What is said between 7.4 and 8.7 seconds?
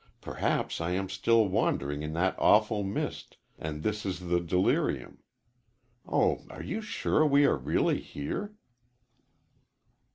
are really here?"